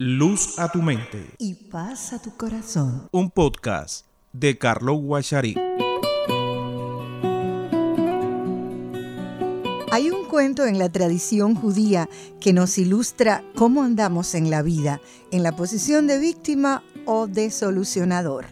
Luz 0.00 0.60
a 0.60 0.70
tu 0.70 0.80
mente. 0.80 1.34
Y 1.38 1.54
paz 1.54 2.12
a 2.12 2.22
tu 2.22 2.36
corazón. 2.36 3.08
Un 3.10 3.32
podcast 3.32 4.06
de 4.32 4.56
Carlos 4.56 5.00
Guachari. 5.00 5.56
Hay 9.90 10.10
un 10.10 10.28
cuento 10.28 10.66
en 10.66 10.78
la 10.78 10.88
tradición 10.88 11.56
judía 11.56 12.08
que 12.40 12.52
nos 12.52 12.78
ilustra 12.78 13.42
cómo 13.56 13.82
andamos 13.82 14.36
en 14.36 14.50
la 14.50 14.62
vida, 14.62 15.00
en 15.32 15.42
la 15.42 15.56
posición 15.56 16.06
de 16.06 16.20
víctima 16.20 16.84
o 17.04 17.26
de 17.26 17.50
solucionador. 17.50 18.46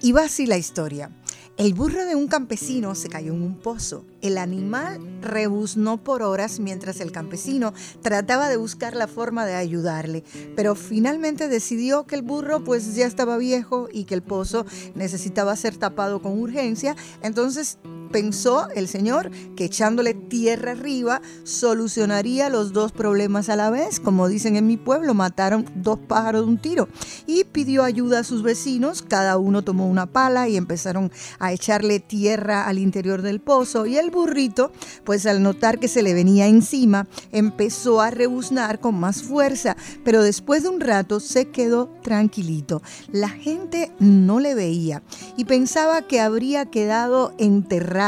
Y 0.00 0.10
va 0.10 0.24
así 0.24 0.46
la 0.46 0.58
historia. 0.58 1.12
El 1.58 1.74
burro 1.74 2.06
de 2.06 2.14
un 2.16 2.28
campesino 2.28 2.94
se 2.94 3.10
cayó 3.10 3.34
en 3.34 3.42
un 3.42 3.58
pozo. 3.58 4.06
El 4.22 4.38
animal 4.38 5.20
rebuznó 5.20 6.02
por 6.02 6.22
horas 6.22 6.60
mientras 6.60 6.98
el 7.00 7.12
campesino 7.12 7.74
trataba 8.00 8.48
de 8.48 8.56
buscar 8.56 8.96
la 8.96 9.06
forma 9.06 9.44
de 9.44 9.54
ayudarle, 9.54 10.24
pero 10.56 10.74
finalmente 10.74 11.48
decidió 11.48 12.06
que 12.06 12.14
el 12.14 12.22
burro 12.22 12.64
pues 12.64 12.94
ya 12.94 13.06
estaba 13.06 13.36
viejo 13.36 13.88
y 13.92 14.04
que 14.04 14.14
el 14.14 14.22
pozo 14.22 14.64
necesitaba 14.94 15.54
ser 15.54 15.76
tapado 15.76 16.22
con 16.22 16.40
urgencia, 16.40 16.96
entonces 17.22 17.78
pensó 18.12 18.68
el 18.74 18.86
señor 18.86 19.30
que 19.56 19.64
echándole 19.64 20.12
tierra 20.12 20.72
arriba 20.72 21.22
solucionaría 21.44 22.50
los 22.50 22.72
dos 22.72 22.92
problemas 22.92 23.48
a 23.48 23.56
la 23.56 23.70
vez. 23.70 23.98
Como 23.98 24.28
dicen 24.28 24.56
en 24.56 24.66
mi 24.66 24.76
pueblo, 24.76 25.14
mataron 25.14 25.64
dos 25.74 25.98
pájaros 25.98 26.42
de 26.42 26.48
un 26.48 26.58
tiro. 26.58 26.88
Y 27.26 27.44
pidió 27.44 27.82
ayuda 27.82 28.20
a 28.20 28.24
sus 28.24 28.42
vecinos. 28.42 29.02
Cada 29.02 29.38
uno 29.38 29.62
tomó 29.62 29.88
una 29.88 30.06
pala 30.06 30.48
y 30.48 30.56
empezaron 30.56 31.10
a 31.38 31.52
echarle 31.52 32.00
tierra 32.00 32.66
al 32.66 32.78
interior 32.78 33.22
del 33.22 33.40
pozo. 33.40 33.86
Y 33.86 33.96
el 33.96 34.10
burrito, 34.10 34.72
pues 35.04 35.26
al 35.26 35.42
notar 35.42 35.78
que 35.78 35.88
se 35.88 36.02
le 36.02 36.14
venía 36.14 36.46
encima, 36.46 37.08
empezó 37.32 38.00
a 38.00 38.10
rebuznar 38.10 38.78
con 38.78 38.94
más 39.00 39.22
fuerza. 39.22 39.76
Pero 40.04 40.22
después 40.22 40.64
de 40.64 40.68
un 40.68 40.80
rato 40.80 41.18
se 41.18 41.48
quedó 41.48 41.88
tranquilito. 42.02 42.82
La 43.10 43.30
gente 43.30 43.90
no 43.98 44.38
le 44.38 44.54
veía 44.54 45.02
y 45.36 45.46
pensaba 45.46 46.02
que 46.02 46.20
habría 46.20 46.66
quedado 46.66 47.32
enterrado 47.38 48.01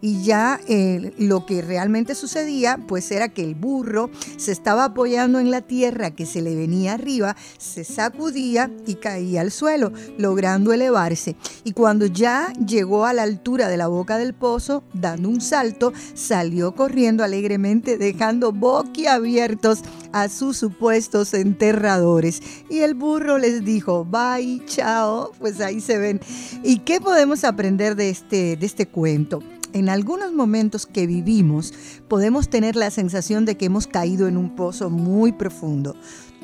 y 0.00 0.22
ya 0.22 0.60
eh, 0.68 1.12
lo 1.18 1.44
que 1.44 1.60
realmente 1.62 2.14
sucedía 2.14 2.78
pues 2.86 3.10
era 3.10 3.28
que 3.28 3.42
el 3.42 3.54
burro 3.54 4.10
se 4.36 4.52
estaba 4.52 4.84
apoyando 4.84 5.40
en 5.40 5.50
la 5.50 5.60
tierra 5.60 6.12
que 6.12 6.24
se 6.24 6.40
le 6.40 6.54
venía 6.54 6.94
arriba, 6.94 7.36
se 7.58 7.84
sacudía 7.84 8.70
y 8.86 8.94
caía 8.94 9.40
al 9.40 9.50
suelo, 9.50 9.92
logrando 10.18 10.72
elevarse. 10.72 11.36
Y 11.64 11.72
cuando 11.72 12.06
ya 12.06 12.52
llegó 12.54 13.06
a 13.06 13.12
la 13.12 13.22
altura 13.22 13.68
de 13.68 13.76
la 13.76 13.88
boca 13.88 14.18
del 14.18 14.34
pozo, 14.34 14.84
dando 14.92 15.28
un 15.28 15.40
salto, 15.40 15.92
salió 16.14 16.74
corriendo 16.74 17.24
alegremente 17.24 17.98
dejando 17.98 18.52
boquiabiertos 18.52 19.80
a 20.12 20.28
sus 20.28 20.56
supuestos 20.56 21.34
enterradores. 21.34 22.40
Y 22.70 22.80
el 22.80 22.94
burro 22.94 23.38
les 23.38 23.64
dijo, 23.64 24.04
bye, 24.04 24.62
chao, 24.66 25.32
pues 25.40 25.60
ahí 25.60 25.80
se 25.80 25.98
ven. 25.98 26.20
¿Y 26.62 26.78
qué 26.78 27.00
podemos 27.00 27.42
aprender 27.44 27.96
de 27.96 28.10
este, 28.10 28.56
de 28.56 28.66
este 28.66 28.86
cuento? 28.86 29.23
En 29.72 29.88
algunos 29.88 30.32
momentos 30.32 30.86
que 30.86 31.06
vivimos 31.06 31.72
podemos 32.08 32.48
tener 32.48 32.76
la 32.76 32.90
sensación 32.90 33.44
de 33.44 33.56
que 33.56 33.66
hemos 33.66 33.86
caído 33.86 34.28
en 34.28 34.36
un 34.36 34.54
pozo 34.54 34.90
muy 34.90 35.32
profundo. 35.32 35.96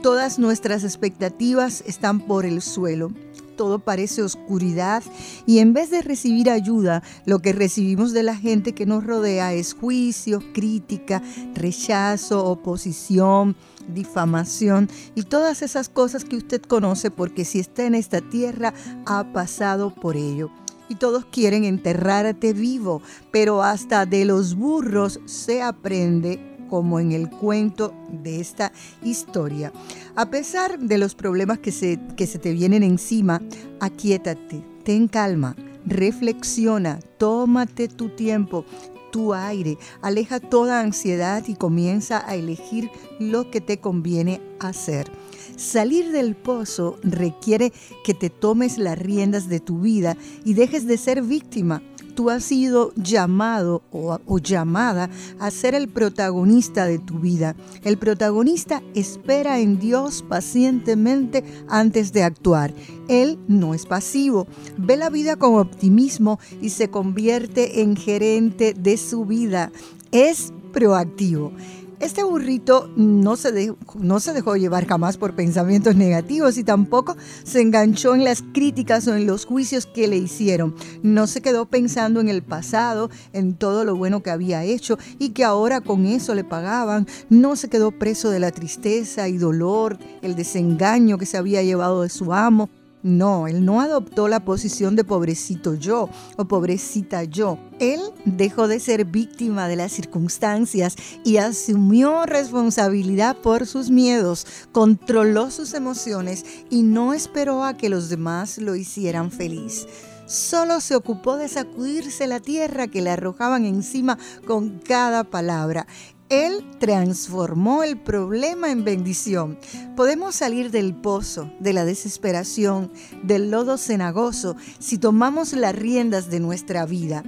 Todas 0.02 0.38
nuestras 0.38 0.82
expectativas 0.82 1.84
están 1.86 2.20
por 2.20 2.46
el 2.46 2.62
suelo. 2.62 3.12
Todo 3.56 3.78
parece 3.78 4.22
oscuridad 4.22 5.02
y 5.44 5.58
en 5.58 5.74
vez 5.74 5.90
de 5.90 6.00
recibir 6.00 6.48
ayuda, 6.48 7.02
lo 7.26 7.40
que 7.40 7.52
recibimos 7.52 8.12
de 8.12 8.22
la 8.22 8.34
gente 8.34 8.72
que 8.72 8.86
nos 8.86 9.04
rodea 9.04 9.52
es 9.52 9.74
juicio, 9.74 10.42
crítica, 10.54 11.22
rechazo, 11.54 12.46
oposición, 12.46 13.54
difamación 13.92 14.88
y 15.14 15.24
todas 15.24 15.60
esas 15.60 15.90
cosas 15.90 16.24
que 16.24 16.36
usted 16.36 16.62
conoce 16.62 17.10
porque 17.10 17.44
si 17.44 17.60
está 17.60 17.84
en 17.84 17.94
esta 17.94 18.22
tierra 18.22 18.72
ha 19.04 19.32
pasado 19.32 19.94
por 19.94 20.16
ello 20.16 20.50
y 20.90 20.96
todos 20.96 21.24
quieren 21.24 21.64
enterrarte 21.64 22.52
vivo, 22.52 23.00
pero 23.30 23.62
hasta 23.62 24.04
de 24.04 24.26
los 24.26 24.56
burros 24.56 25.20
se 25.24 25.62
aprende 25.62 26.50
como 26.68 27.00
en 27.00 27.12
el 27.12 27.30
cuento 27.30 27.94
de 28.22 28.40
esta 28.40 28.72
historia. 29.02 29.72
A 30.16 30.30
pesar 30.30 30.78
de 30.78 30.98
los 30.98 31.14
problemas 31.14 31.60
que 31.60 31.72
se, 31.72 31.98
que 32.16 32.26
se 32.26 32.38
te 32.38 32.52
vienen 32.52 32.82
encima, 32.82 33.40
aquíétate, 33.80 34.62
ten 34.84 35.08
calma, 35.08 35.56
reflexiona, 35.86 36.98
tómate 37.18 37.88
tu 37.88 38.08
tiempo, 38.08 38.64
tu 39.10 39.34
aire, 39.34 39.78
aleja 40.02 40.40
toda 40.40 40.80
ansiedad 40.80 41.44
y 41.46 41.54
comienza 41.54 42.22
a 42.28 42.34
elegir 42.34 42.90
lo 43.18 43.50
que 43.50 43.60
te 43.60 43.78
conviene 43.78 44.40
hacer. 44.58 45.10
Salir 45.56 46.10
del 46.10 46.36
pozo 46.36 46.98
requiere 47.02 47.72
que 48.04 48.14
te 48.14 48.30
tomes 48.30 48.78
las 48.78 48.98
riendas 48.98 49.48
de 49.48 49.60
tu 49.60 49.80
vida 49.80 50.16
y 50.44 50.54
dejes 50.54 50.86
de 50.86 50.96
ser 50.96 51.22
víctima. 51.22 51.82
Tú 52.14 52.30
has 52.30 52.44
sido 52.44 52.92
llamado 52.96 53.82
o, 53.92 54.38
llamada 54.38 55.10
a 55.38 55.50
ser 55.50 55.74
el 55.74 55.88
protagonista 55.88 56.86
de 56.86 56.98
tu 56.98 57.18
vida. 57.18 57.56
El 57.82 57.98
protagonista 57.98 58.82
espera 58.94 59.60
en 59.60 59.78
Dios 59.78 60.24
pacientemente 60.28 61.44
antes 61.68 62.12
de 62.12 62.22
actuar. 62.22 62.74
Él 63.08 63.38
no 63.48 63.74
es 63.74 63.86
pasivo, 63.86 64.46
ve 64.76 64.96
la 64.96 65.10
vida 65.10 65.36
con 65.36 65.56
optimismo 65.56 66.38
y 66.60 66.70
se 66.70 66.90
convierte 66.90 67.82
en 67.82 67.96
gerente 67.96 68.74
de 68.74 68.96
su 68.96 69.24
vida. 69.24 69.72
Es 70.12 70.52
proactivo. 70.72 71.52
Este 72.00 72.22
burrito 72.22 72.90
no 72.96 73.36
se, 73.36 73.52
dejó, 73.52 73.76
no 73.98 74.20
se 74.20 74.32
dejó 74.32 74.56
llevar 74.56 74.86
jamás 74.86 75.18
por 75.18 75.34
pensamientos 75.34 75.96
negativos 75.96 76.56
y 76.56 76.64
tampoco 76.64 77.14
se 77.44 77.60
enganchó 77.60 78.14
en 78.14 78.24
las 78.24 78.42
críticas 78.54 79.06
o 79.06 79.14
en 79.14 79.26
los 79.26 79.44
juicios 79.44 79.84
que 79.84 80.08
le 80.08 80.16
hicieron. 80.16 80.74
No 81.02 81.26
se 81.26 81.42
quedó 81.42 81.66
pensando 81.66 82.20
en 82.20 82.30
el 82.30 82.42
pasado, 82.42 83.10
en 83.34 83.54
todo 83.54 83.84
lo 83.84 83.96
bueno 83.96 84.22
que 84.22 84.30
había 84.30 84.64
hecho 84.64 84.98
y 85.18 85.30
que 85.30 85.44
ahora 85.44 85.82
con 85.82 86.06
eso 86.06 86.34
le 86.34 86.42
pagaban. 86.42 87.06
No 87.28 87.54
se 87.54 87.68
quedó 87.68 87.90
preso 87.90 88.30
de 88.30 88.40
la 88.40 88.50
tristeza 88.50 89.28
y 89.28 89.36
dolor, 89.36 89.98
el 90.22 90.36
desengaño 90.36 91.18
que 91.18 91.26
se 91.26 91.36
había 91.36 91.62
llevado 91.62 92.00
de 92.00 92.08
su 92.08 92.32
amo. 92.32 92.70
No, 93.02 93.46
él 93.46 93.64
no 93.64 93.80
adoptó 93.80 94.28
la 94.28 94.44
posición 94.44 94.94
de 94.94 95.04
pobrecito 95.04 95.74
yo 95.74 96.10
o 96.36 96.44
pobrecita 96.44 97.24
yo. 97.24 97.58
Él 97.78 98.00
dejó 98.26 98.68
de 98.68 98.78
ser 98.78 99.06
víctima 99.06 99.68
de 99.68 99.76
las 99.76 99.92
circunstancias 99.92 100.96
y 101.24 101.38
asumió 101.38 102.26
responsabilidad 102.26 103.36
por 103.38 103.66
sus 103.66 103.90
miedos, 103.90 104.46
controló 104.72 105.50
sus 105.50 105.72
emociones 105.72 106.44
y 106.68 106.82
no 106.82 107.14
esperó 107.14 107.64
a 107.64 107.76
que 107.76 107.88
los 107.88 108.10
demás 108.10 108.58
lo 108.58 108.76
hicieran 108.76 109.30
feliz 109.30 109.86
solo 110.30 110.80
se 110.80 110.94
ocupó 110.94 111.36
de 111.36 111.48
sacudirse 111.48 112.28
la 112.28 112.38
tierra 112.38 112.86
que 112.86 113.02
le 113.02 113.10
arrojaban 113.10 113.64
encima 113.64 114.16
con 114.46 114.78
cada 114.78 115.24
palabra. 115.24 115.88
Él 116.30 116.64
transformó 116.78 117.82
el 117.82 117.98
problema 117.98 118.70
en 118.70 118.84
bendición. 118.84 119.58
Podemos 119.96 120.36
salir 120.36 120.70
del 120.70 120.94
pozo, 120.94 121.50
de 121.58 121.72
la 121.72 121.84
desesperación, 121.84 122.92
del 123.24 123.50
lodo 123.50 123.76
cenagoso, 123.76 124.54
si 124.78 124.96
tomamos 124.96 125.52
las 125.54 125.74
riendas 125.74 126.30
de 126.30 126.38
nuestra 126.38 126.86
vida. 126.86 127.24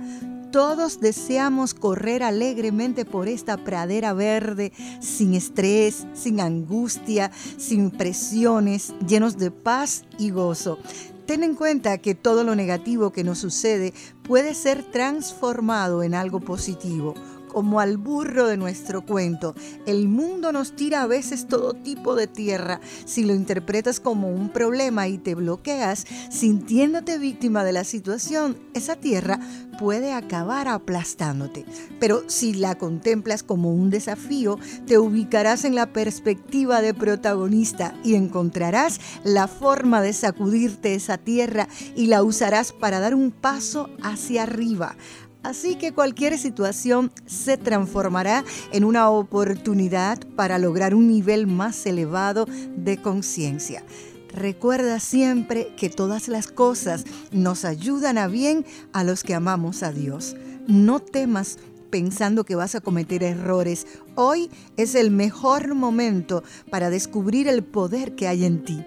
Todos 0.53 1.01
deseamos 1.01 1.75
correr 1.75 2.23
alegremente 2.23 3.05
por 3.05 3.27
esta 3.27 3.57
pradera 3.57 4.13
verde, 4.13 4.73
sin 5.01 5.35
estrés, 5.35 6.07
sin 6.15 6.41
angustia, 6.41 7.33
sin 7.57 7.91
presiones, 7.91 8.95
llenos 9.09 9.37
de 9.37 9.51
paz 9.51 10.05
y 10.17 10.31
gozo. 10.31 10.79
Ten 11.27 11.43
en 11.43 11.57
cuenta 11.57 11.99
que 11.99 12.15
todo 12.15 12.45
lo 12.45 12.55
negativo 12.55 13.11
que 13.11 13.25
nos 13.25 13.39
sucede 13.39 13.95
puede 14.23 14.55
ser 14.55 14.85
transformado 14.85 16.05
en 16.05 16.15
algo 16.15 16.39
positivo 16.39 17.15
como 17.53 17.81
al 17.81 17.99
burro 17.99 18.47
de 18.47 18.57
nuestro 18.57 19.05
cuento. 19.05 19.55
El 19.87 20.09
mundo 20.09 20.53
nos 20.53 20.75
tira 20.75 21.03
a 21.03 21.07
veces 21.07 21.47
todo 21.47 21.75
tipo 21.75 22.15
de 22.15 22.27
tierra. 22.27 22.81
Si 23.05 23.25
lo 23.25 23.35
interpretas 23.35 24.01
como 24.01 24.29
un 24.29 24.49
problema 24.49 25.07
y 25.09 25.19
te 25.19 25.35
bloqueas, 25.35 26.07
sintiéndote 26.31 27.19
víctima 27.19 27.63
de 27.63 27.73
la 27.73 27.85
situación, 27.85 28.57
esa 28.73 28.97
tierra 28.97 29.39
puede 29.79 30.13
acabar 30.13 30.69
aplastándote. 30.69 31.67
Pero 32.01 32.23
si 32.29 32.55
la 32.55 32.77
contemplas 32.77 33.43
como 33.43 33.75
un 33.75 33.91
desafío, 33.91 34.59
te 34.87 34.99
ubicarás 34.99 35.65
en 35.65 35.75
la 35.75 35.93
perspectiva 35.93 36.81
de 36.81 36.95
protagonista 36.95 37.95
y 38.03 38.15
encontrarás 38.15 39.01
la 39.25 39.49
forma 39.49 40.01
de 40.01 40.13
sacudirte 40.13 40.95
esa 40.95 41.19
tierra 41.19 41.69
y 41.95 42.07
la 42.07 42.23
usarás 42.23 42.73
para 42.73 43.01
dar 43.01 43.15
un 43.15 43.31
paso 43.31 43.91
hacia 44.03 44.45
arriba, 44.45 44.97
Así 45.43 45.75
que 45.75 45.93
cualquier 45.93 46.39
situación 46.39 47.11
se 47.27 47.57
transformará 47.57 48.45
en 48.73 48.85
una 48.85 49.11
oportunidad 49.11 50.19
para 50.37 50.59
lograr 50.59 50.95
un 50.95 51.09
nivel 51.09 51.47
más 51.47 51.85
elevado 51.85 52.47
de 52.77 53.01
conciencia. 53.03 53.83
Recuerda 54.33 54.99
siempre 54.99 55.75
que 55.77 55.91
todas 55.91 56.29
las 56.29 56.47
cosas 56.47 57.05
nos 57.33 57.65
ayudan 57.65 58.19
a 58.19 58.29
bien 58.29 58.65
a 58.93 59.05
los 59.05 59.25
que 59.25 59.35
amamos 59.35 59.83
a 59.83 59.93
Dios. 59.93 60.37
No 60.67 61.01
temas 61.01 61.59
pensando 61.91 62.45
que 62.45 62.55
vas 62.55 62.75
a 62.75 62.81
cometer 62.81 63.23
errores. 63.23 63.87
Hoy 64.15 64.51
es 64.79 64.95
el 64.95 65.11
mejor 65.11 65.75
momento 65.75 66.43
para 66.71 66.89
descubrir 66.89 67.49
el 67.49 67.63
poder 67.63 68.15
que 68.15 68.29
hay 68.29 68.47
en 68.47 68.65
ti. 68.65 68.83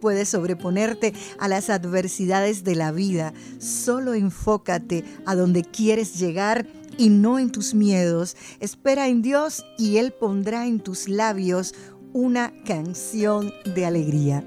Puedes 0.00 0.28
sobreponerte 0.28 1.14
a 1.38 1.48
las 1.48 1.70
adversidades 1.70 2.64
de 2.64 2.74
la 2.74 2.92
vida. 2.92 3.32
Solo 3.58 4.14
enfócate 4.14 5.04
a 5.24 5.34
donde 5.34 5.62
quieres 5.62 6.18
llegar 6.18 6.66
y 6.98 7.08
no 7.08 7.38
en 7.38 7.50
tus 7.50 7.74
miedos. 7.74 8.36
Espera 8.60 9.08
en 9.08 9.22
Dios 9.22 9.64
y 9.78 9.98
Él 9.98 10.12
pondrá 10.12 10.66
en 10.66 10.80
tus 10.80 11.08
labios 11.08 11.74
una 12.12 12.52
canción 12.64 13.52
de 13.74 13.86
alegría. 13.86 14.44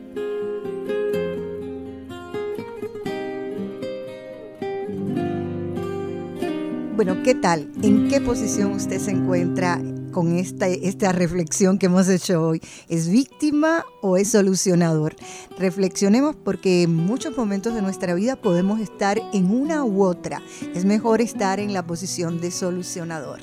Bueno, 6.95 7.23
¿qué 7.23 7.33
tal? 7.33 7.71
¿En 7.81 8.09
qué 8.09 8.19
posición 8.19 8.73
usted 8.73 8.99
se 8.99 9.11
encuentra 9.11 9.79
con 10.19 10.35
esta, 10.35 10.67
esta 10.67 11.13
reflexión 11.13 11.77
que 11.77 11.85
hemos 11.85 12.09
hecho 12.09 12.45
hoy? 12.45 12.61
¿Es 12.89 13.07
víctima 13.07 13.85
o 14.01 14.17
es 14.17 14.31
solucionador? 14.31 15.15
Reflexionemos 15.57 16.35
porque 16.35 16.83
en 16.83 16.93
muchos 16.93 17.37
momentos 17.37 17.73
de 17.73 17.81
nuestra 17.81 18.13
vida 18.15 18.35
podemos 18.35 18.81
estar 18.81 19.17
en 19.31 19.49
una 19.49 19.85
u 19.85 20.03
otra. 20.03 20.41
Es 20.75 20.83
mejor 20.83 21.21
estar 21.21 21.61
en 21.61 21.71
la 21.71 21.87
posición 21.87 22.41
de 22.41 22.51
solucionador 22.51 23.39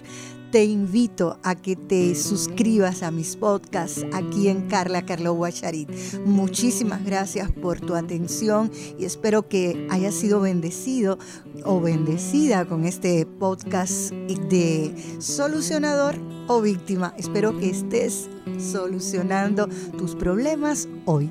te 0.51 0.65
invito 0.65 1.39
a 1.43 1.55
que 1.55 1.77
te 1.77 2.15
suscribas 2.15 3.03
a 3.03 3.11
mis 3.11 3.37
podcasts 3.37 4.05
aquí 4.13 4.49
en 4.49 4.69
Carla 4.69 5.05
Carlo 5.05 5.35
Guacharit. 5.35 5.91
Muchísimas 6.25 7.05
gracias 7.05 7.51
por 7.51 7.81
tu 7.81 7.95
atención 7.95 8.71
y 8.99 9.05
espero 9.05 9.49
que 9.49 9.87
hayas 9.91 10.15
sido 10.15 10.41
bendecido 10.41 11.19
o 11.65 11.81
bendecida 11.81 12.65
con 12.65 12.85
este 12.85 13.27
podcast 13.27 14.13
de 14.13 14.95
solucionador 15.19 16.17
o 16.49 16.61
víctima. 16.61 17.15
Espero 17.19 17.59
que 17.59 17.71
estés 17.71 18.29
solucionando 18.59 19.69
tus 19.99 20.15
problemas 20.15 20.89
hoy. 21.05 21.31